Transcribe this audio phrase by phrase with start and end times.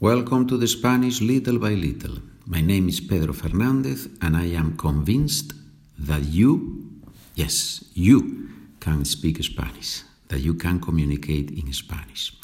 [0.00, 2.18] Welcome to the Spanish Little by Little.
[2.44, 5.54] My name is Pedro Fernandez, and I am convinced
[6.00, 7.00] that you,
[7.34, 12.34] yes, you can speak Spanish, that you can communicate in Spanish.